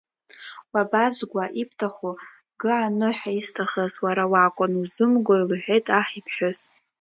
Уабазгуа 0.73 1.45
ибҭаху 1.61 2.13
гы 2.61 2.71
ануҳәа, 2.85 3.31
исҭахыз 3.39 3.93
уара 4.03 4.23
уакәын, 4.31 4.73
узымгои,— 4.81 5.43
лҳәеит 5.49 5.87
аҳ 5.99 6.07
иԥҳәыс. 6.19 6.59